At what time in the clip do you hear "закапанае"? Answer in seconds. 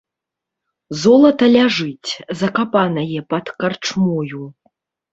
2.41-3.19